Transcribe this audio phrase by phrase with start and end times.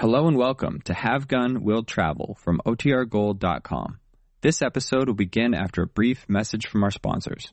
[0.00, 3.98] Hello and welcome to Have Gun Will Travel from OTRGold.com.
[4.40, 7.52] This episode will begin after a brief message from our sponsors.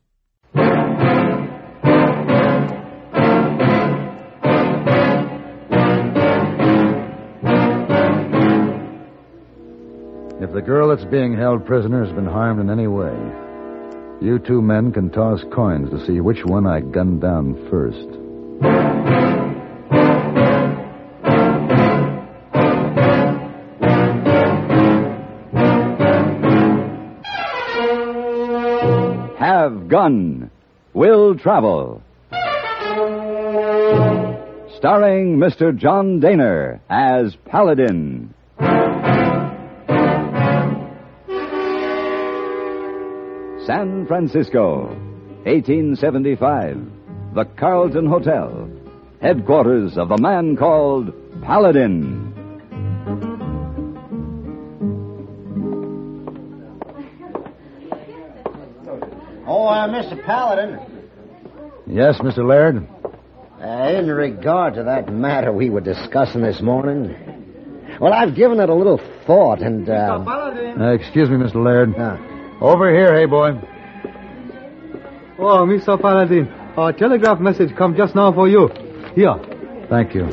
[0.56, 0.62] If
[10.54, 13.12] the girl that's being held prisoner has been harmed in any way,
[14.26, 19.17] you two men can toss coins to see which one I gunned down first.
[30.08, 30.50] Gun
[30.94, 32.02] Will Travel.
[34.78, 35.76] Starring Mr.
[35.78, 38.34] John Dehner as Paladin.
[43.66, 44.86] San Francisco,
[45.44, 46.78] 1875.
[47.34, 48.70] The Carlton Hotel,
[49.22, 51.12] headquarters of the man called
[51.42, 52.27] Paladin.
[59.68, 60.24] Oh, uh, Mr.
[60.24, 60.80] Paladin,
[61.88, 62.38] Yes, Mr.
[62.48, 62.88] Laird?
[63.62, 63.68] uh,
[64.00, 67.14] in regard to that matter we were discussing this morning,
[68.00, 71.56] well, I've given it a little thought, and uh, Uh, excuse me, Mr.
[71.62, 71.94] Laird.
[72.00, 72.16] uh,
[72.62, 73.60] Over here, hey boy.
[75.38, 76.00] Oh, Mr.
[76.02, 78.70] Paladin, a telegraph message come just now for you.
[79.16, 79.36] Here.
[79.90, 80.30] Thank you.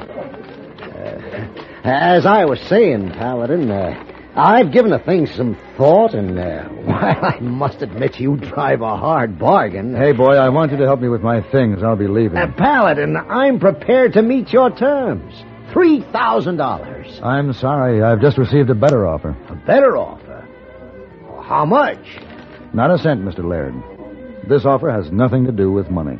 [1.83, 4.01] as I was saying, Paladin, uh,
[4.37, 8.97] I've given the thing some thought, and uh, well, I must admit you drive a
[8.97, 9.95] hard bargain.
[9.95, 11.83] Hey, boy, I want you to help me with my things.
[11.83, 12.39] I'll be leaving.
[12.39, 15.33] Uh, Paladin, I'm prepared to meet your terms.
[15.73, 17.21] Three thousand dollars.
[17.23, 18.03] I'm sorry.
[18.03, 19.31] I've just received a better offer.
[19.49, 20.47] A better offer.
[21.43, 21.99] How much?
[22.73, 23.45] Not a cent, Mr.
[23.49, 23.75] Laird.
[24.49, 26.19] This offer has nothing to do with money.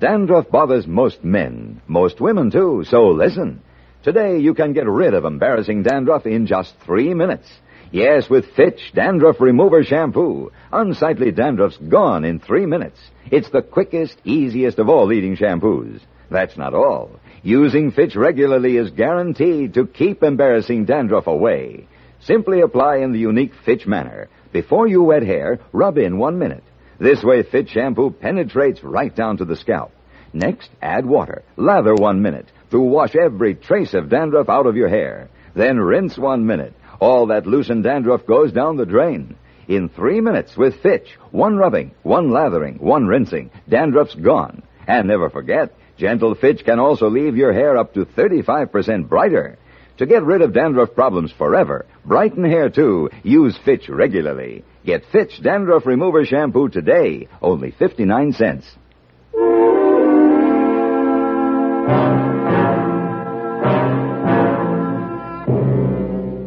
[0.00, 3.60] Dandruff bothers most men, most women too, so listen.
[4.04, 7.48] Today you can get rid of embarrassing dandruff in just three minutes.
[7.90, 10.52] Yes, with Fitch Dandruff Remover Shampoo.
[10.70, 13.00] Unsightly dandruff's gone in three minutes.
[13.32, 16.00] It's the quickest, easiest of all leading shampoos.
[16.30, 17.10] That's not all.
[17.42, 21.88] Using Fitch regularly is guaranteed to keep embarrassing dandruff away.
[22.20, 24.28] Simply apply in the unique Fitch manner.
[24.52, 26.64] Before you wet hair, rub in one minute.
[26.98, 29.92] This way, Fitch shampoo penetrates right down to the scalp.
[30.32, 31.42] Next, add water.
[31.56, 35.28] Lather one minute to wash every trace of dandruff out of your hair.
[35.54, 36.74] Then rinse one minute.
[37.00, 39.36] All that loosened dandruff goes down the drain.
[39.68, 44.62] In three minutes with Fitch, one rubbing, one lathering, one rinsing, dandruff's gone.
[44.86, 49.58] And never forget, Gentle Fitch can also leave your hair up to 35% brighter.
[49.98, 54.64] To get rid of dandruff problems forever, brighten hair too, use Fitch regularly.
[54.88, 58.64] Get Fitch Dandruff Remover Shampoo today, only 59 cents.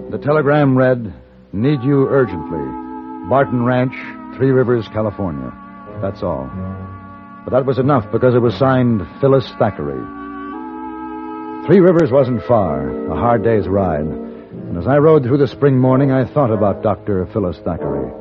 [0.10, 1.14] The telegram read,
[1.54, 2.66] Need you urgently.
[3.30, 3.94] Barton Ranch,
[4.36, 5.54] Three Rivers, California.
[6.02, 6.50] That's all.
[7.46, 10.02] But that was enough because it was signed Phyllis Thackeray.
[11.68, 14.08] Three Rivers wasn't far, a hard day's ride.
[14.08, 17.28] And as I rode through the spring morning, I thought about Dr.
[17.32, 18.21] Phyllis Thackeray.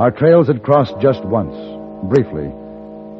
[0.00, 1.54] Our trails had crossed just once,
[2.08, 2.50] briefly,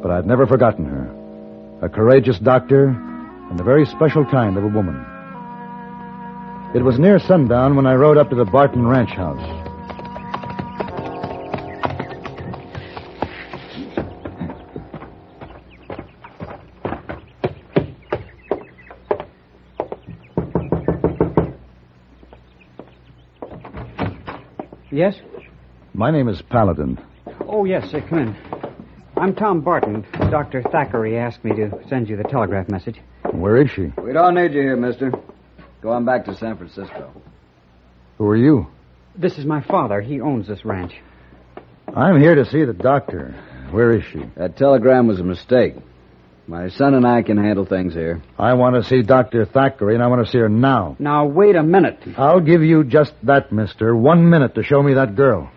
[0.01, 1.85] but I'd never forgotten her.
[1.85, 4.95] A courageous doctor and a very special kind of a woman.
[6.73, 9.37] It was near sundown when I rode up to the Barton Ranch house.
[24.89, 25.13] Yes?
[26.01, 26.97] My name is Paladin.
[27.47, 28.01] Oh, yes, sir.
[28.01, 28.35] Come in.
[29.15, 30.03] I'm Tom Barton.
[30.31, 30.63] Dr.
[30.63, 32.99] Thackeray asked me to send you the telegraph message.
[33.31, 33.93] Where is she?
[34.01, 35.11] We don't need you here, mister.
[35.83, 37.11] Go on back to San Francisco.
[38.17, 38.65] Who are you?
[39.15, 40.01] This is my father.
[40.01, 40.95] He owns this ranch.
[41.95, 43.35] I'm here to see the doctor.
[43.69, 44.23] Where is she?
[44.37, 45.75] That telegram was a mistake.
[46.47, 48.23] My son and I can handle things here.
[48.39, 49.45] I want to see Dr.
[49.45, 50.95] Thackeray, and I want to see her now.
[50.97, 51.99] Now, wait a minute.
[52.17, 53.95] I'll give you just that, mister.
[53.95, 55.51] One minute to show me that girl.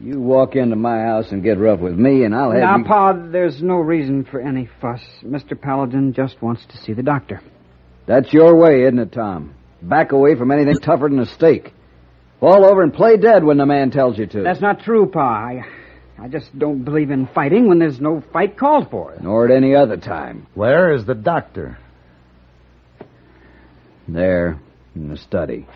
[0.00, 2.84] You walk into my house and get rough with me, and I'll have Now, you...
[2.84, 5.00] Pa, there's no reason for any fuss.
[5.24, 5.60] Mr.
[5.60, 7.40] Paladin just wants to see the doctor.
[8.06, 9.54] That's your way, isn't it, Tom?
[9.82, 11.72] Back away from anything tougher than a stake.
[12.40, 14.42] Fall over and play dead when the man tells you to.
[14.42, 15.20] That's not true, Pa.
[15.20, 15.64] I,
[16.18, 19.16] I just don't believe in fighting when there's no fight called for.
[19.20, 20.46] Nor at any other time.
[20.54, 21.78] Where is the doctor?
[24.06, 24.60] There,
[24.94, 25.66] in the study.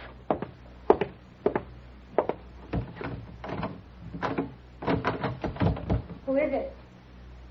[6.27, 6.73] Who is it?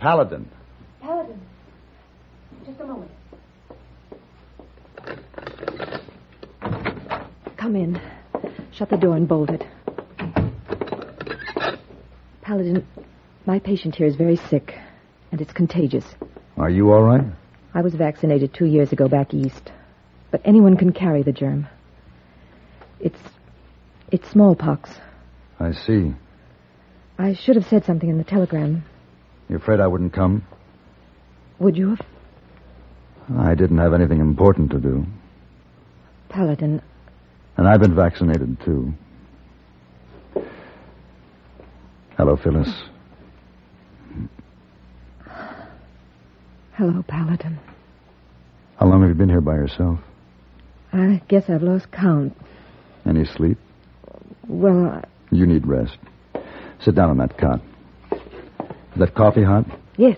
[0.02, 0.50] Paladin.
[1.00, 1.40] Paladin.
[2.66, 3.12] Just a moment.
[7.56, 8.02] Come in.
[8.72, 9.64] Shut the door and bolt it.
[12.42, 12.84] Paladin,
[13.46, 14.74] my patient here is very sick,
[15.32, 16.06] and it's contagious.
[16.58, 17.24] Are you all right?
[17.76, 19.72] I was vaccinated two years ago back east,
[20.32, 21.68] but anyone can carry the germ.
[23.00, 23.20] It's.
[24.12, 24.90] it's smallpox.
[25.60, 26.16] I see.
[27.20, 28.84] I should have said something in the telegram.
[29.52, 30.46] You afraid I wouldn't come?
[31.60, 32.00] Would you have?
[33.38, 35.06] I didn't have anything important to do.
[36.30, 36.82] Paladin,
[37.58, 38.94] And I've been vaccinated, too.
[42.16, 42.70] Hello, Phyllis.
[46.76, 47.60] hello, Paladin.
[48.80, 50.00] How long have you been here by yourself?
[50.94, 52.38] I guess I've lost count.
[53.06, 53.58] Any sleep?
[54.48, 55.98] Well, I- You need rest.
[56.80, 57.60] Sit down on that cot.
[58.94, 59.66] Is that coffee hot?
[59.98, 60.18] yes.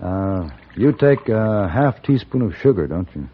[0.00, 3.28] Uh, you take a half teaspoon of sugar, don't you?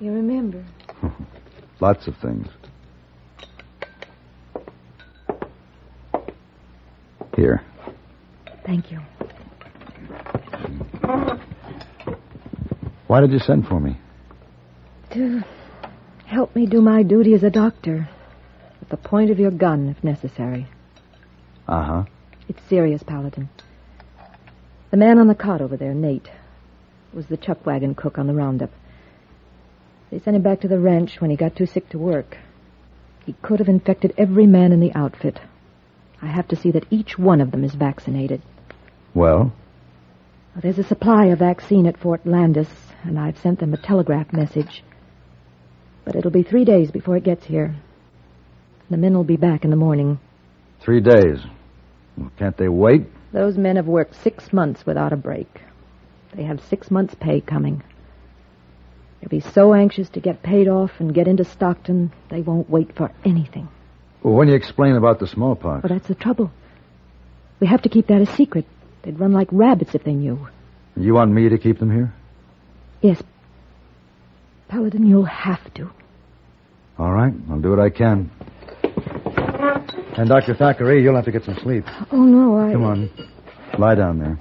[0.00, 0.64] You remember.
[1.80, 2.46] Lots of things.
[7.34, 7.62] Here.
[8.64, 9.00] Thank you.
[13.06, 13.96] Why did you send for me?
[15.12, 15.42] To
[16.26, 18.08] help me do my duty as a doctor.
[18.90, 20.66] At the point of your gun, if necessary.
[21.66, 22.04] Uh huh.
[22.48, 23.50] It's serious, Paladin.
[24.90, 26.30] The man on the cot over there, Nate,
[27.12, 28.70] was the chuck wagon cook on the roundup.
[30.10, 32.38] They sent him back to the ranch when he got too sick to work.
[33.26, 35.38] He could have infected every man in the outfit.
[36.22, 38.40] I have to see that each one of them is vaccinated.
[39.12, 39.52] Well,
[40.56, 42.70] There's a supply of vaccine at Fort Landis,
[43.04, 44.82] and I've sent them a telegraph message.
[46.06, 47.76] But it'll be three days before it gets here.
[48.90, 50.18] The men will be back in the morning.
[50.80, 51.38] three days.
[52.16, 53.06] Well, Can't they wait?
[53.32, 55.60] Those men have worked six months without a break.
[56.34, 57.82] They have six months' pay coming.
[59.20, 62.94] They'll be so anxious to get paid off and get into Stockton, they won't wait
[62.96, 63.68] for anything.
[64.22, 66.50] Well, when you explain about the smallpox, But that's the trouble.
[67.60, 68.64] We have to keep that a secret.
[69.02, 70.48] They'd run like rabbits if they knew.
[70.96, 72.14] you want me to keep them here?
[73.00, 73.22] Yes.
[74.68, 75.90] Paladin, you'll have to.
[76.98, 78.30] All right, I'll do what I can.
[80.16, 80.54] And Dr.
[80.54, 81.84] Thackeray, you'll have to get some sleep.
[82.12, 82.72] Oh, no, I.
[82.72, 83.10] Come on.
[83.78, 84.38] Lie down there.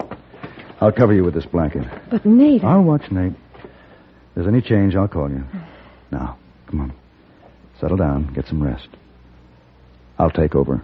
[0.82, 1.84] I'll cover you with this blanket.
[2.10, 2.64] But Nate.
[2.64, 3.34] I'll watch Nate.
[3.34, 3.66] If
[4.36, 5.44] there's any change, I'll call you.
[6.12, 6.94] Now, come on.
[7.80, 8.34] Settle down.
[8.34, 8.88] Get some rest.
[10.20, 10.84] I'll take over.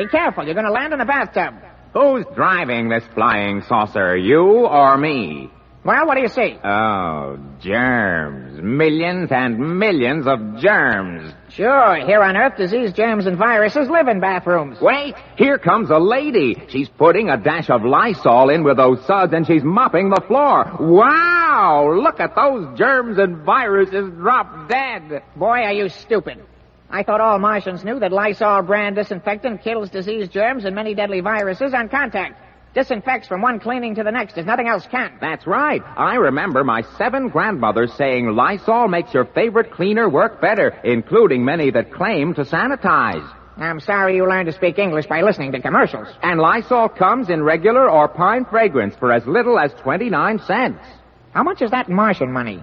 [0.00, 1.56] Be careful, you're going to land in a bathtub.
[1.92, 5.50] Who's driving this flying saucer, you or me?
[5.84, 6.58] Well, what do you see?
[6.64, 8.62] Oh, germs.
[8.62, 11.34] Millions and millions of germs.
[11.50, 14.80] Sure, here on Earth, disease, germs, and viruses live in bathrooms.
[14.80, 16.56] Wait, here comes a lady.
[16.68, 20.78] She's putting a dash of Lysol in with those suds and she's mopping the floor.
[20.80, 21.92] Wow!
[22.02, 25.24] Look at those germs and viruses drop dead.
[25.36, 26.42] Boy, are you stupid.
[26.92, 31.20] I thought all Martians knew that Lysol brand disinfectant kills disease, germs, and many deadly
[31.20, 32.40] viruses on contact.
[32.74, 35.16] Disinfects from one cleaning to the next as nothing else can.
[35.20, 35.82] That's right.
[35.96, 41.70] I remember my seven grandmothers saying Lysol makes your favorite cleaner work better, including many
[41.70, 43.28] that claim to sanitize.
[43.56, 46.08] I'm sorry you learned to speak English by listening to commercials.
[46.22, 50.84] And Lysol comes in regular or pine fragrance for as little as 29 cents.
[51.32, 52.62] How much is that in Martian money?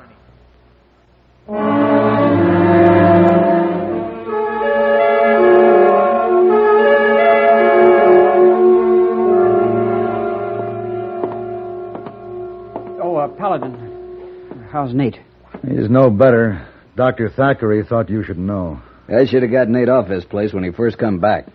[14.72, 15.20] How's Nate?
[15.68, 16.68] He's no better.
[16.96, 17.30] Dr.
[17.30, 18.82] Thackeray thought you should know.
[19.08, 21.48] I should have got Nate off this place when he first come back.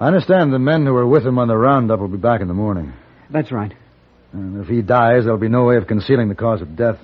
[0.00, 2.48] I understand the men who were with him on the roundup will be back in
[2.48, 2.92] the morning.
[3.28, 3.72] That's right.
[4.32, 6.98] And if he dies, there'll be no way of concealing the cause of death.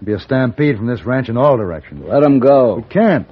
[0.00, 2.04] There'll be a stampede from this ranch in all directions.
[2.06, 2.76] Let him go.
[2.76, 3.26] We can't.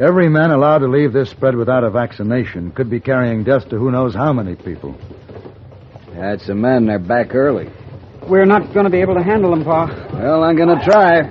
[0.00, 3.78] Every man allowed to leave this spread without a vaccination could be carrying death to
[3.78, 4.98] who knows how many people.
[6.14, 6.86] Had some men.
[6.86, 7.70] They're back early.
[8.28, 9.86] We're not going to be able to handle them, Pa.
[10.14, 11.22] Well, I'm going to try.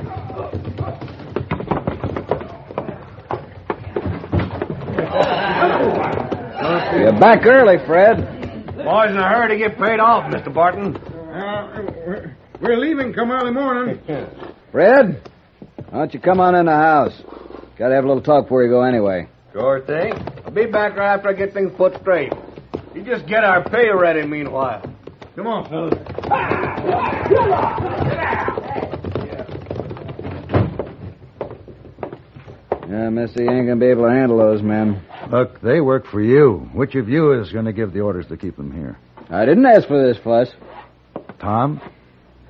[6.98, 8.18] You're back early, Fred.
[8.78, 10.54] Boys in a hurry to get paid off, Mr.
[10.54, 10.96] Barton.
[10.96, 12.32] Uh,
[12.62, 14.00] we're leaving come early morning.
[14.72, 15.30] Fred,
[15.90, 17.20] why don't you come on in the house?
[17.78, 19.28] Got to have a little talk before you go anyway.
[19.52, 20.14] Sure thing.
[20.46, 22.32] I'll be back right after I get things put straight.
[22.94, 24.93] You just get our pay ready meanwhile.
[25.36, 27.04] Come on, fellas.
[32.90, 35.02] Yeah, Missy ain't gonna be able to handle those men.
[35.32, 36.70] Look, they work for you.
[36.74, 39.00] Which of you is going to give the orders to keep them here?
[39.30, 40.54] I didn't ask for this fuss.
[41.40, 41.82] Tom?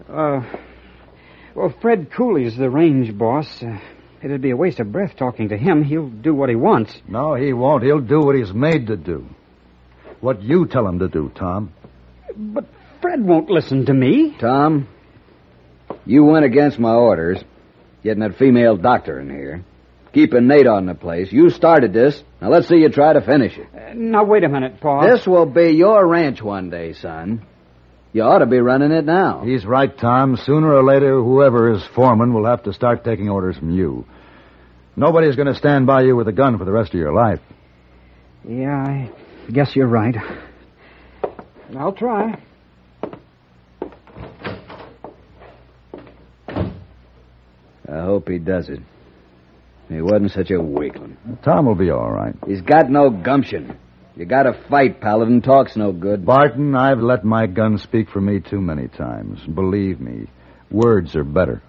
[0.10, 0.42] Uh,
[1.56, 3.48] well, Fred Cooley's the range boss.
[3.64, 3.80] Uh,
[4.22, 5.84] it'd be a waste of breath talking to him.
[5.84, 6.94] He'll do what he wants.
[7.08, 7.84] No, he won't.
[7.84, 9.28] He'll do what he's made to do.
[10.20, 11.72] What you tell him to do, Tom.
[12.36, 12.66] But
[13.02, 14.36] Fred won't listen to me.
[14.40, 14.88] Tom,
[16.06, 17.44] you went against my orders,
[18.04, 19.64] getting that female doctor in here,
[20.14, 21.32] keeping Nate on the place.
[21.32, 22.22] You started this.
[22.42, 23.68] Now let's see you try to finish it.
[23.74, 25.08] Uh, now, wait a minute, Paul.
[25.08, 27.46] This will be your ranch one day, son.
[28.14, 29.42] You ought to be running it now.
[29.44, 30.38] He's right, Tom.
[30.38, 34.06] Sooner or later, whoever is foreman will have to start taking orders from you.
[34.96, 37.40] Nobody's going to stand by you with a gun for the rest of your life.
[38.48, 39.12] Yeah, I
[39.52, 40.16] guess you're right.
[41.78, 42.42] I'll try.
[47.94, 48.80] I hope he does it.
[49.90, 51.18] He wasn't such a weakling.
[51.44, 52.36] Tom will be all right.
[52.48, 53.78] He's got no gumption.
[54.16, 55.42] You gotta fight, Paladin.
[55.42, 56.26] Talk's no good.
[56.26, 59.40] Barton, I've let my gun speak for me too many times.
[59.42, 60.28] Believe me,
[60.72, 61.62] words are better.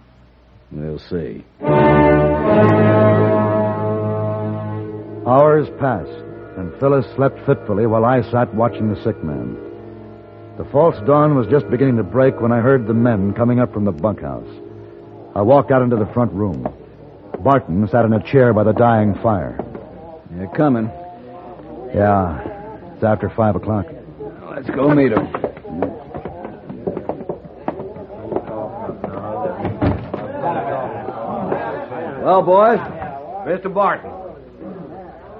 [0.71, 1.45] We'll see.
[5.27, 6.11] Hours passed,
[6.59, 9.64] and Phyllis slept fitfully while I sat watching the sick man.
[10.57, 13.73] The false dawn was just beginning to break when I heard the men coming up
[13.73, 14.47] from the bunkhouse.
[15.35, 16.73] I walked out into the front room.
[17.41, 19.59] Barton sat in a chair by the dying fire.
[20.31, 20.87] They're coming.
[21.93, 23.87] Yeah, it's after five o'clock.
[24.49, 25.27] Let's go meet him.
[32.23, 32.79] Well, boys,
[33.45, 33.75] Mr.
[33.75, 34.14] Barton.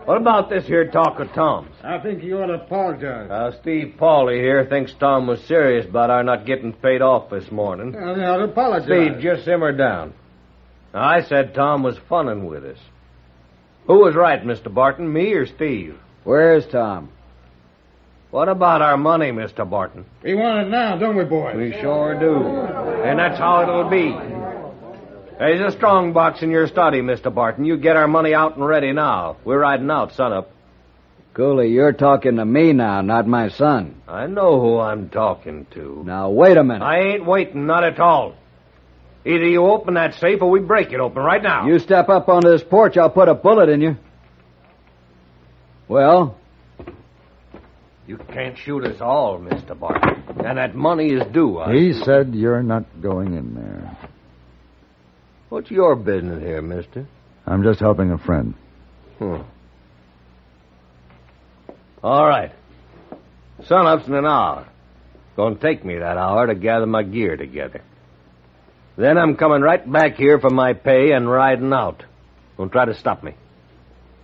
[0.05, 1.75] What about this here talk of Tom's?
[1.83, 3.31] I think you ought to apologize.
[3.31, 7.51] Uh, Steve Pauly here thinks Tom was serious about our not getting paid off this
[7.51, 7.97] morning.
[7.97, 8.87] I ought to apologize.
[8.87, 10.13] Steve, just simmer down.
[10.93, 12.79] Now, I said Tom was funning with us.
[13.87, 14.73] Who was right, Mr.
[14.73, 15.99] Barton, me or Steve?
[16.25, 17.11] Where's Tom?
[18.31, 19.69] What about our money, Mr.
[19.69, 20.05] Barton?
[20.23, 21.57] We want it now, don't we, boys?
[21.57, 22.35] We sure do.
[23.05, 24.09] And that's how it'll be.
[25.39, 27.35] There's a strong box in your study, Mr.
[27.35, 27.65] Barton.
[27.65, 29.37] You get our money out and ready now.
[29.45, 30.51] We're riding out sunup.
[31.35, 34.01] Cooley, you're talking to me now, not my son.
[34.07, 36.05] I know who I'm talking to.
[36.07, 36.85] Now, wait a minute.
[36.85, 38.37] I ain't waiting, not at all.
[39.27, 41.67] Either you open that safe or we break it open right now.
[41.67, 43.97] You step up onto this porch, I'll put a bullet in you.
[45.89, 46.39] Well?
[48.07, 49.79] You can't shoot us all, Mr.
[49.79, 50.23] Barton.
[50.45, 51.59] And that money is due.
[51.59, 51.75] I...
[51.75, 53.97] He said you're not going in there.
[55.55, 57.07] What's your business here, mister?
[57.47, 58.55] I'm just helping a friend.
[59.21, 59.43] Hmm.
[62.03, 62.51] All right.
[63.63, 64.67] Sunup's in an hour.
[65.37, 67.83] Gonna take me that hour to gather my gear together.
[68.97, 72.03] Then I'm coming right back here for my pay and riding out.
[72.59, 73.37] Don't try to stop me.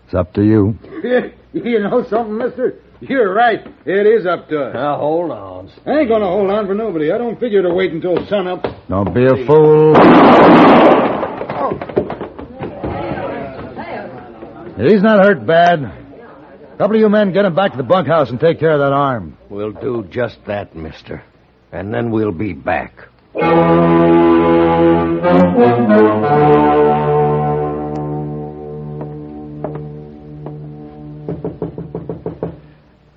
[0.07, 0.77] It's up to you.
[1.53, 2.81] you know something, mister?
[3.03, 3.65] You're right.
[3.87, 4.75] It is up to us.
[4.75, 5.71] Now, hold on.
[5.87, 7.13] I ain't gonna hold on for nobody.
[7.13, 8.65] I don't figure to wait until sunup.
[8.89, 11.00] Don't be a fool.
[14.81, 15.83] He's not hurt bad.
[15.83, 18.79] A couple of you men get him back to the bunkhouse and take care of
[18.79, 19.37] that arm.
[19.51, 21.23] We'll do just that, mister.
[21.71, 22.95] And then we'll be back.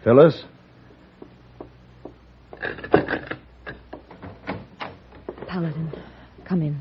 [0.04, 0.44] Phyllis?
[5.48, 5.94] Paladin,
[6.44, 6.78] come in.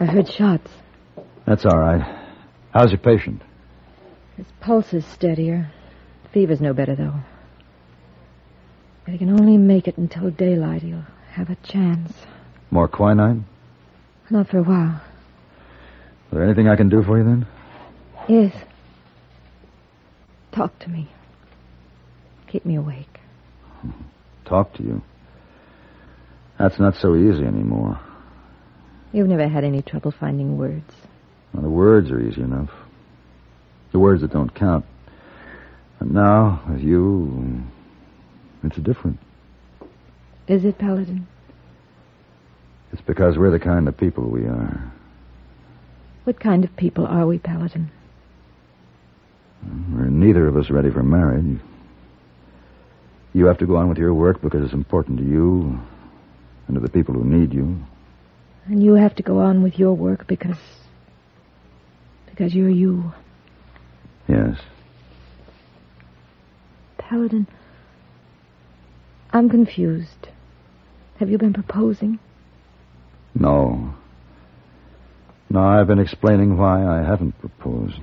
[0.00, 0.68] I heard shots.
[1.50, 2.00] That's all right.
[2.72, 3.42] How's your patient?
[4.36, 5.72] His pulse is steadier.
[6.32, 7.14] Fever's no better, though.
[9.04, 12.12] If he can only make it until daylight, he'll have a chance.
[12.70, 13.46] More quinine?
[14.30, 15.02] Not for a while.
[16.26, 17.46] Is there anything I can do for you then?
[18.28, 18.54] Yes.
[20.52, 21.10] Talk to me.
[22.46, 23.18] Keep me awake.
[24.44, 25.02] Talk to you.
[26.60, 27.98] That's not so easy anymore.
[29.12, 30.94] You've never had any trouble finding words.
[31.52, 32.70] Well, the words are easy enough.
[33.92, 34.84] The words that don't count.
[35.98, 37.62] And now, with you,
[38.62, 39.18] it's different.
[40.46, 41.26] Is it, Paladin?
[42.92, 44.92] It's because we're the kind of people we are.
[46.24, 47.90] What kind of people are we, Paladin?
[49.92, 51.60] We're neither of us ready for marriage.
[53.32, 55.78] You have to go on with your work because it's important to you
[56.66, 57.78] and to the people who need you.
[58.66, 60.56] And you have to go on with your work because
[62.40, 63.12] because you're you.
[64.26, 64.58] Yes.
[66.96, 67.46] Paladin,
[69.30, 70.28] I'm confused.
[71.18, 72.18] Have you been proposing?
[73.34, 73.92] No.
[75.50, 78.00] No, I've been explaining why I haven't proposed.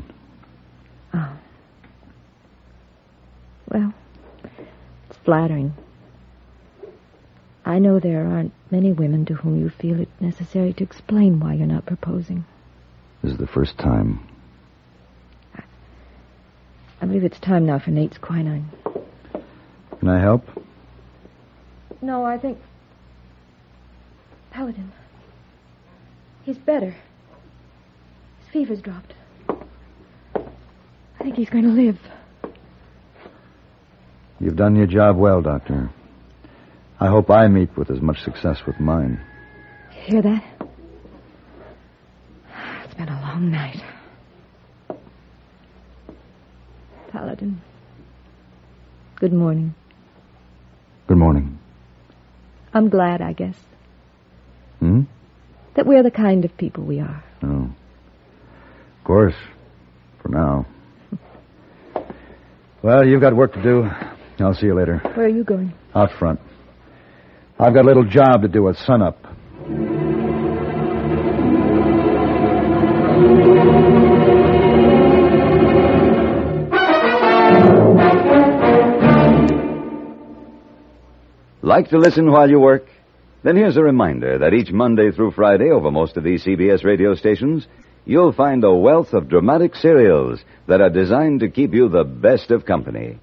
[1.16, 1.34] Oh.
[3.72, 3.92] Well,
[5.10, 5.74] it's flattering.
[7.66, 11.56] I know there aren't many women to whom you feel it necessary to explain why
[11.56, 12.46] you're not proposing.
[13.28, 14.26] This is the first time.
[17.02, 18.70] I believe it's time now for Nate's quinine.
[20.00, 20.46] Can I help?
[22.02, 22.58] No, I think.
[24.52, 24.94] Paladin.
[26.44, 26.92] He's better.
[28.40, 29.14] His fever's dropped.
[29.50, 32.00] I think he's going to live.
[34.40, 35.90] You've done your job well, Doctor.
[36.98, 39.20] I hope I meet with as much success with mine.
[39.92, 40.58] You Hear that?
[42.98, 43.84] It's been a long night.
[47.12, 47.62] Paladin.
[49.20, 49.74] Good morning.
[51.08, 51.58] Good morning.
[52.74, 53.56] I'm glad, I guess,
[54.80, 55.02] Hmm?
[55.76, 57.24] that we're the kind of people we are.
[57.44, 57.70] Oh.
[59.00, 59.36] Of course.
[60.22, 60.66] For now.
[62.84, 63.90] Well, you've got work to do.
[64.40, 65.00] I'll see you later.
[65.16, 65.74] Where are you going?
[65.96, 66.40] Out front.
[67.60, 69.18] I've got a little job to do at sunup.
[81.68, 82.86] Like to listen while you work?
[83.44, 87.14] Then here's a reminder that each Monday through Friday over most of these CBS radio
[87.14, 87.68] stations,
[88.06, 92.52] you'll find a wealth of dramatic serials that are designed to keep you the best
[92.52, 93.20] of company.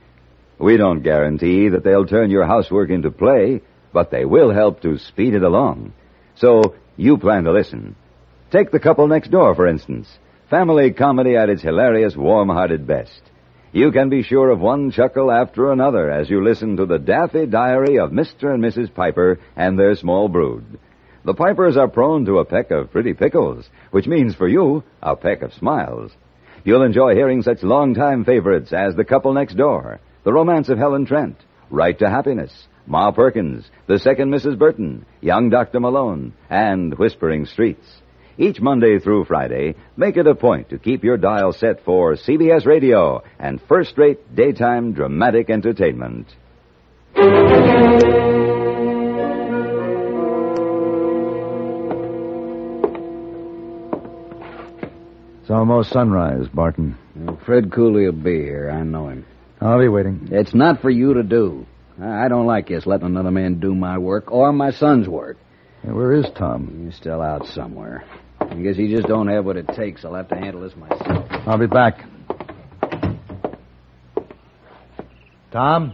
[0.59, 3.63] We don't guarantee that they'll turn your housework into play,
[3.95, 5.95] but they will help to speed it along.
[6.35, 7.97] So you plan to listen.
[8.51, 10.07] Take The Couple Next Door, for instance.
[10.51, 13.23] Family comedy at its hilarious, warm-hearted best.
[13.75, 17.45] You can be sure of one chuckle after another as you listen to the Daffy
[17.45, 18.55] Diary of Mr.
[18.55, 18.95] and Mrs.
[18.95, 20.79] Piper and their small brood.
[21.25, 25.17] The Pipers are prone to a peck of pretty pickles, which means for you a
[25.17, 26.13] peck of smiles.
[26.63, 31.05] You'll enjoy hearing such longtime favorites as The Couple Next Door, The Romance of Helen
[31.05, 31.37] Trent,
[31.69, 34.57] Right to Happiness, Ma Perkins, The Second Mrs.
[34.57, 35.81] Burton, Young Dr.
[35.81, 38.03] Malone, and Whispering Streets.
[38.37, 42.67] Each Monday through Friday, make it a point to keep your dial set for CBS
[42.67, 46.27] Radio and first-rate daytime dramatic entertainment.
[55.41, 56.97] It's almost sunrise, Barton.
[57.15, 58.71] Well, Fred Cooley will be here.
[58.71, 59.27] I know him.
[59.61, 60.29] I'll be waiting.
[60.33, 61.67] It's not for you to do.
[62.01, 65.37] I I don't like this letting another man do my work or my son's work.
[65.83, 66.87] Hey, where is Tom?
[66.87, 68.05] He's still out somewhere.
[68.55, 70.05] I guess he just don't have what it takes.
[70.05, 71.27] I'll have to handle this myself.
[71.45, 72.05] I'll be back.
[75.51, 75.93] Tom?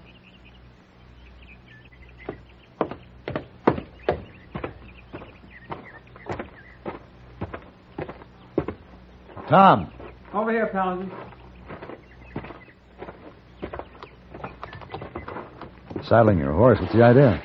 [9.48, 9.92] Tom.
[10.34, 11.10] Over here, Paladin.
[16.04, 16.78] Saddling your horse.
[16.78, 17.42] What's the idea?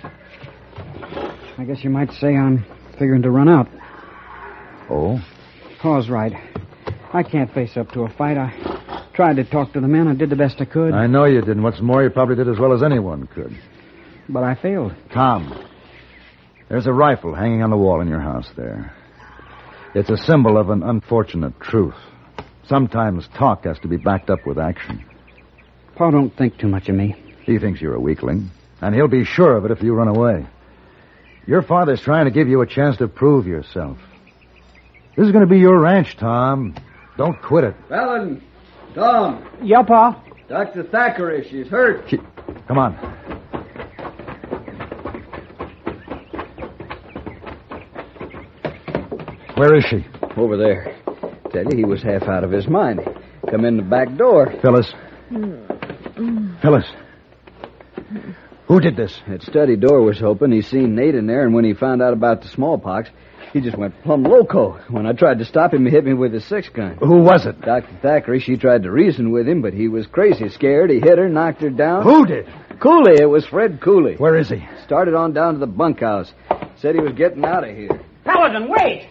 [1.58, 2.66] I guess you might say I'm
[3.00, 3.68] figuring to run out.
[4.96, 5.20] Oh?
[5.82, 6.34] Paul's right.
[7.14, 8.38] I can't face up to a fight.
[8.38, 10.08] I tried to talk to the men.
[10.08, 10.94] I did the best I could.
[10.94, 11.50] I know you did.
[11.50, 13.58] And what's more, you probably did as well as anyone could.
[14.30, 14.94] But I failed.
[15.14, 15.68] Tom,
[16.70, 18.94] there's a rifle hanging on the wall in your house there.
[19.94, 21.96] It's a symbol of an unfortunate truth.
[22.68, 25.06] Sometimes talk has to be backed up with action.
[25.96, 27.16] Paul don't think too much of me.
[27.44, 28.50] He thinks you're a weakling,
[28.82, 30.48] and he'll be sure of it if you run away.
[31.46, 33.98] Your father's trying to give you a chance to prove yourself.
[35.16, 36.76] This is going to be your ranch, Tom.
[37.18, 37.76] Don't quit it.
[37.88, 38.44] Fallon,
[38.94, 40.22] Tom, Yeah, Pa.
[40.50, 40.84] Dr.
[40.84, 42.08] Thackeray, she's hurt.
[42.68, 42.94] Come on.
[49.56, 50.06] Where is she?
[50.36, 50.96] Over there.
[51.52, 53.00] Tell you, he was half out of his mind.
[53.50, 54.54] Come in the back door.
[54.62, 54.92] Phyllis.
[56.62, 56.86] Phyllis.
[58.68, 59.18] Who did this?
[59.28, 60.52] That study door was open.
[60.52, 63.10] He seen Nate in there, and when he found out about the smallpox,
[63.56, 64.74] he just went plumb loco.
[64.90, 66.98] When I tried to stop him, he hit me with his six gun.
[66.98, 67.62] Who was it?
[67.62, 67.88] Dr.
[68.02, 70.90] Thackeray, she tried to reason with him, but he was crazy scared.
[70.90, 72.04] He hit her, knocked her down.
[72.04, 72.50] Who did?
[72.82, 73.16] Cooley.
[73.18, 74.16] It was Fred Cooley.
[74.18, 74.68] Where is he?
[74.84, 76.34] Started on down to the bunkhouse.
[76.76, 77.98] Said he was getting out of here.
[78.26, 79.08] Paladin, wait!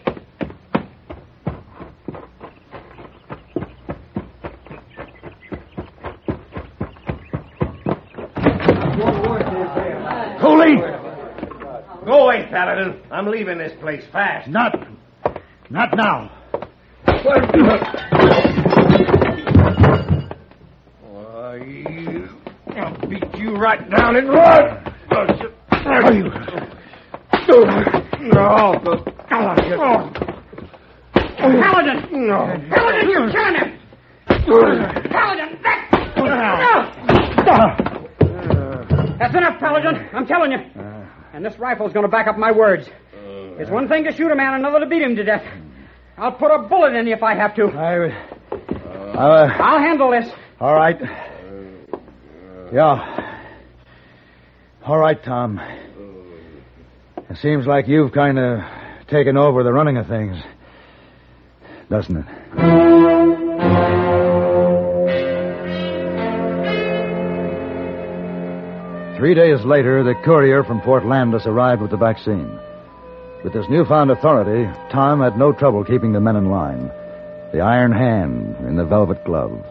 [10.43, 10.77] Cooley!
[12.05, 13.01] Go away, Paladin.
[13.25, 14.51] I'm leaving this place fast.
[14.51, 14.75] Not.
[15.71, 16.31] Not now.
[21.01, 22.29] Why, you...
[22.77, 24.95] I'll beat you right down and run.
[28.21, 29.79] No, for Paladin!
[32.27, 32.45] No.
[32.69, 33.79] Paladin, you're killing him!
[34.29, 35.59] Paladin,
[39.19, 40.11] That's enough, Paladin.
[40.13, 40.59] I'm telling you.
[41.33, 42.87] And this rifle's going to back up my words.
[43.59, 45.45] It's uh, one thing to shoot a man, another to beat him to death.
[46.17, 47.65] I'll put a bullet in you if I have to.
[47.67, 48.09] I,
[49.17, 50.29] uh, I'll handle this.
[50.61, 51.01] all right.
[51.01, 53.41] Uh, uh, yeah.
[54.85, 55.61] All right, Tom.
[57.31, 58.61] It seems like you've kind of
[59.09, 60.37] taken over the running of things,
[61.89, 62.27] doesn't it?
[69.17, 72.59] Three days later, the courier from Fort Landis arrived with the vaccine.
[73.45, 76.91] With this newfound authority, Tom had no trouble keeping the men in line.
[77.53, 79.63] The iron hand in the velvet glove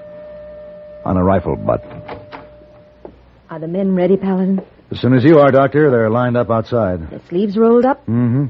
[1.04, 1.84] on a rifle butt.
[3.50, 4.62] Are the men ready, Paladin?
[4.92, 7.10] As soon as you are, Doctor, they're lined up outside.
[7.10, 8.02] The sleeves rolled up?
[8.02, 8.46] Mm-hmm.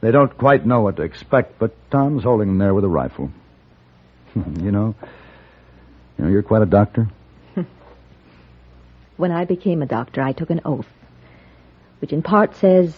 [0.00, 3.30] They don't quite know what to expect, but Tom's holding them there with a rifle.
[4.34, 4.94] you know,
[6.16, 7.08] you know, you're quite a doctor.
[9.18, 10.88] When I became a doctor, I took an oath,
[12.00, 12.94] which in part says,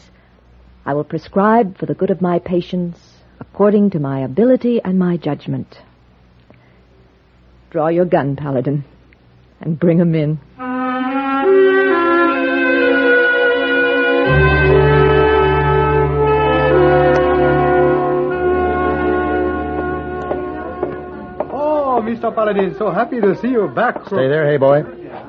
[0.86, 3.00] I will prescribe for the good of my patients
[3.40, 5.80] according to my ability and my judgment.
[7.70, 8.84] Draw your gun, Paladin,
[9.60, 10.38] and bring 'em in.
[21.50, 22.32] Oh, Mr.
[22.32, 24.04] Paladin, so happy to see you back.
[24.04, 24.16] So...
[24.16, 24.84] Stay there, hey boy.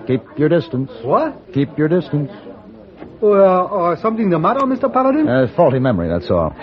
[0.06, 0.92] Keep your distance.
[1.02, 1.52] What?
[1.52, 2.30] Keep your distance.
[3.22, 4.92] Uh, something the matter, Mr.
[4.92, 5.28] Paladin?
[5.28, 6.54] Uh, faulty memory, that's all.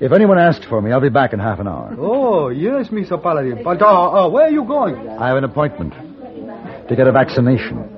[0.00, 1.94] If anyone asks for me, I'll be back in half an hour.
[1.98, 3.20] Oh, yes, Mr.
[3.20, 3.62] Paladin.
[3.64, 3.86] But uh,
[4.26, 5.08] uh, where are you going?
[5.08, 5.92] I have an appointment
[6.88, 7.97] to get a vaccination.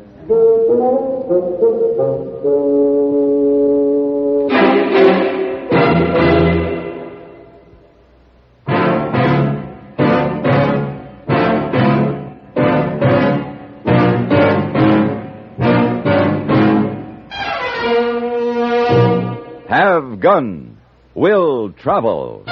[20.20, 20.76] Gun
[21.14, 22.44] Will Travel.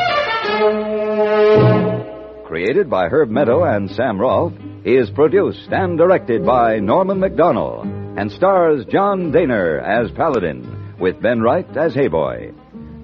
[2.46, 4.54] Created by Herb Meadow and Sam Rolfe,
[4.86, 7.82] is produced and directed by Norman Macdonnell
[8.18, 12.52] and stars John Dehner as Paladin with Ben Wright as Hey Boy.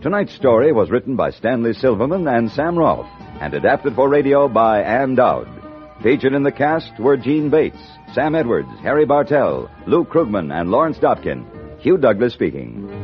[0.00, 3.06] Tonight's story was written by Stanley Silverman and Sam Rolfe
[3.42, 5.46] and adapted for radio by Ann Doud.
[6.02, 7.76] Featured in the cast were Jeanne Bates,
[8.14, 11.44] Sam Edwards, Harry Bartell, Lou Krugman, and Lawrence Dobkin.
[11.80, 13.03] Hugh Douglas speaking.